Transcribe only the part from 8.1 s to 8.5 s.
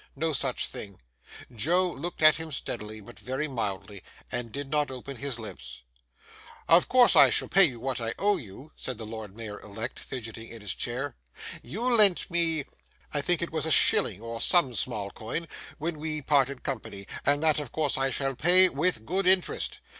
owe